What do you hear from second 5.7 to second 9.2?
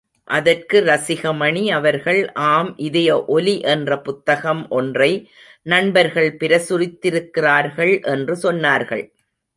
நண்பர்கள் பிரசுரித்திருக்கிறார்கள் என்று சொன்னார்கள்.